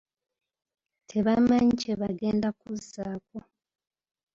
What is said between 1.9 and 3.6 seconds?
bagenda kuzzaako.